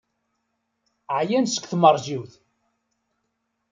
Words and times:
Ɛyan 1.19 1.45
seg 1.49 1.63
tmeṛjiwt. 1.71 2.33